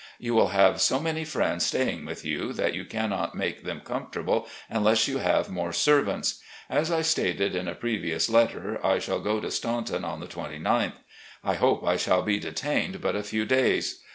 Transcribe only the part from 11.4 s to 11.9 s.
I hope